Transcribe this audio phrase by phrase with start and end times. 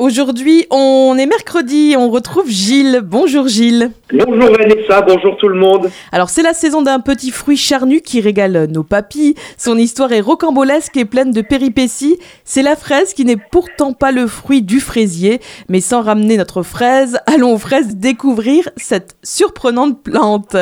[0.00, 3.00] Aujourd'hui, on est mercredi, on retrouve Gilles.
[3.04, 3.92] Bonjour Gilles.
[4.12, 5.88] Bonjour Vanessa, bonjour tout le monde.
[6.10, 9.36] Alors c'est la saison d'un petit fruit charnu qui régale nos papilles.
[9.56, 12.18] Son histoire est rocambolesque et pleine de péripéties.
[12.42, 15.40] C'est la fraise qui n'est pourtant pas le fruit du fraisier.
[15.68, 20.56] Mais sans ramener notre fraise, allons aux fraises découvrir cette surprenante plante.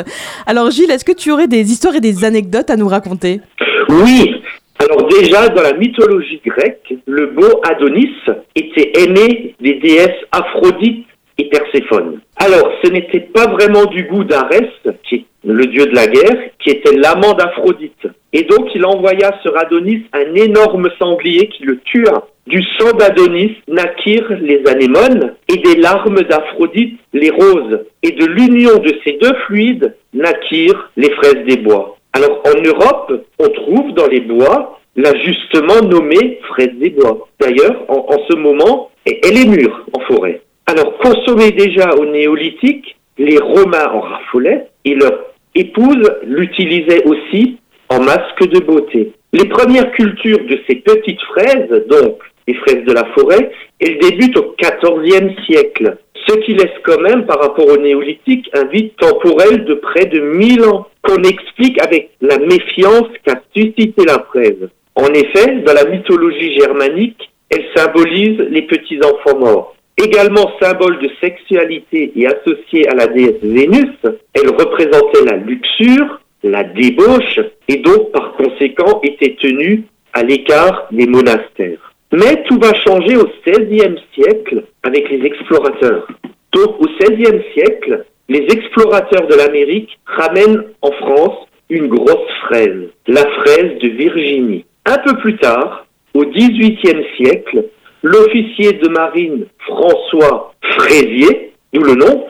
[0.44, 3.40] Alors Gilles, est-ce que tu aurais des histoires et des anecdotes à nous raconter?
[3.88, 4.42] Oui,
[4.82, 8.10] alors déjà, dans la mythologie grecque, le beau Adonis
[8.56, 11.06] était aimé des déesses Aphrodite
[11.38, 12.20] et Perséphone.
[12.36, 14.70] Alors, ce n'était pas vraiment du goût d'Arès,
[15.08, 18.08] qui est le dieu de la guerre, qui était l'amant d'Aphrodite.
[18.32, 22.28] Et donc, il envoya sur Adonis un énorme sanglier qui le tua.
[22.46, 27.84] Du sang d'Adonis naquirent les anémones et des larmes d'Aphrodite les roses.
[28.02, 31.98] Et de l'union de ces deux fluides naquirent les fraises des bois.
[32.14, 37.26] Alors en Europe, on trouve dans les bois la justement nommée fraise des bois.
[37.40, 40.42] D'ailleurs, en, ce moment, elle est mûre en forêt.
[40.66, 45.18] Alors consommée déjà au néolithique, les Romains en raffolaient et leur
[45.54, 49.12] épouse l'utilisait aussi en masque de beauté.
[49.32, 53.50] Les premières cultures de ces petites fraises, donc les fraises de la forêt,
[53.80, 58.64] elles débutent au XIVe siècle, ce qui laisse quand même par rapport au néolithique un
[58.64, 64.24] vide temporel de près de 1000 ans qu'on explique avec la méfiance qu'a suscité la
[64.28, 64.68] fraise.
[64.94, 69.76] En effet, dans la mythologie germanique, elle symbolise les petits-enfants morts.
[69.98, 73.94] Également symbole de sexualité et associée à la déesse Vénus,
[74.34, 81.06] elle représentait la luxure, la débauche et donc par conséquent était tenue à l'écart des
[81.06, 81.91] monastères.
[82.12, 86.06] Mais tout va changer au XVIe siècle avec les explorateurs.
[86.52, 93.24] Donc au XVIe siècle, les explorateurs de l'Amérique ramènent en France une grosse fraise, la
[93.40, 94.66] fraise de Virginie.
[94.84, 97.64] Un peu plus tard, au XVIIIe siècle,
[98.02, 102.26] l'officier de marine François Fraisier, d'où le nom,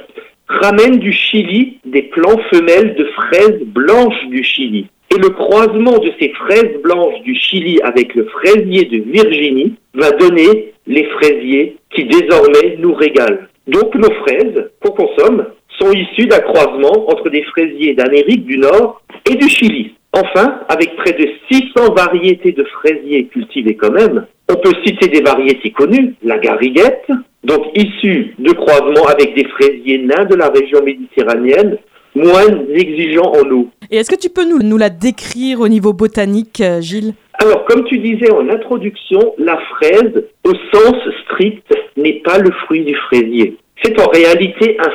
[0.47, 4.87] ramène du Chili des plants femelles de fraises blanches du Chili.
[5.13, 10.11] Et le croisement de ces fraises blanches du Chili avec le fraisier de Virginie va
[10.13, 13.41] donner les fraisiers qui désormais nous régalent.
[13.67, 15.47] Donc nos fraises qu'on consomme
[15.79, 19.93] sont issus d'un croisement entre des fraisiers d'Amérique du Nord et du Chili.
[20.15, 25.23] Enfin, avec près de 600 variétés de fraisiers cultivés quand même, on peut citer des
[25.23, 27.07] variétés connues, la gariguette,
[27.45, 31.79] donc issue de croisements avec des fraisiers nains de la région méditerranéenne,
[32.15, 33.69] moins exigeants en eau.
[33.91, 37.15] Et est-ce que tu peux nous, nous la décrire au niveau botanique, euh, Gilles?
[37.35, 42.85] Alors, comme tu disais en introduction, la fraise, au sens strict, n'est pas le fruit
[42.85, 43.57] du fraisier.
[43.83, 44.91] C'est en réalité un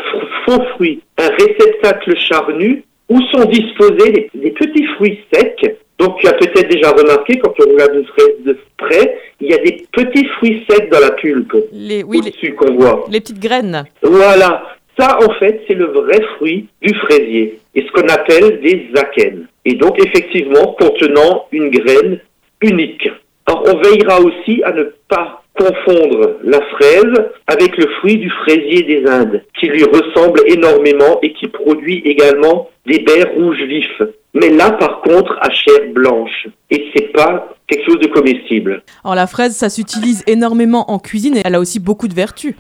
[0.46, 5.78] faux fruit, un réceptacle charnu où sont disposés des, petits fruits secs.
[6.00, 9.54] Donc tu as peut-être déjà remarqué quand on regarde une fraise de près, il y
[9.54, 11.54] a des petits fruits secs dans la pulpe.
[11.72, 13.06] Les, oui, au-dessus qu'on voit.
[13.10, 13.84] Les petites graines.
[14.04, 14.77] Voilà.
[15.00, 19.48] Ça, en fait, c'est le vrai fruit du fraisier et ce qu'on appelle des akènes.
[19.66, 22.20] Et donc, effectivement, contenant une graine
[22.62, 23.08] unique.
[23.46, 27.14] Alors, on veillera aussi à ne pas confondre la fraise
[27.48, 32.70] avec le fruit du fraisier des Indes, qui lui ressemble énormément et qui produit également
[32.86, 34.02] des baies rouges vifs.
[34.34, 36.48] Mais là, par contre, à chair blanche.
[36.70, 38.84] Et c'est pas quelque chose de comestible.
[39.04, 42.56] Alors la fraise, ça s'utilise énormément en cuisine et elle a aussi beaucoup de vertus.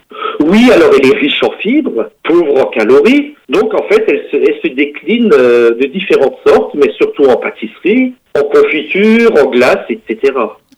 [0.45, 3.35] Oui, alors elle est riche en fibres, pauvre en calories.
[3.49, 7.37] Donc en fait, elle se, elle se décline euh, de différentes sortes, mais surtout en
[7.37, 10.33] pâtisserie, en confiture, en glace, etc.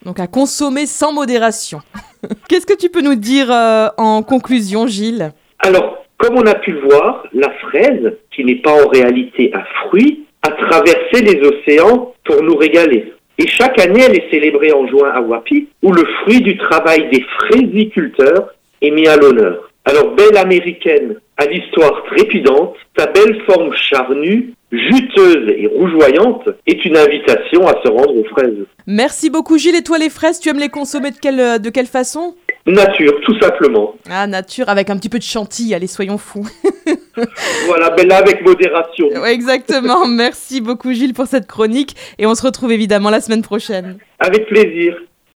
[0.06, 1.80] Donc à consommer sans modération.
[2.50, 5.32] Qu'est-ce que tu peux nous dire euh, en conclusion, Gilles?
[5.60, 9.64] Alors, comme on a pu le voir, la fraise, qui n'est pas en réalité un
[9.88, 13.14] fruit, a traversé les océans pour nous régaler.
[13.38, 17.10] Et chaque année, elle est célébrée en juin à Wapi, où le fruit du travail
[17.10, 18.50] des fraisiculteurs
[18.82, 19.70] est mis à l'honneur.
[19.86, 26.98] Alors, belle américaine à l'histoire trépidante, sa belle forme charnue juteuse et rougeoyante est une
[26.98, 28.66] invitation à se rendre aux fraises.
[28.86, 29.76] Merci beaucoup Gilles.
[29.76, 32.36] Et toi les fraises, tu aimes les consommer de quelle, euh, de quelle façon?
[32.68, 33.96] Nature, tout simplement.
[34.10, 36.48] Ah, nature, avec un petit peu de chantilly, allez, soyons fous.
[37.66, 39.08] voilà, là, avec modération.
[39.26, 40.06] exactement.
[40.08, 41.96] Merci beaucoup, Gilles, pour cette chronique.
[42.20, 43.98] Et on se retrouve évidemment la semaine prochaine.
[44.20, 44.96] Avec plaisir.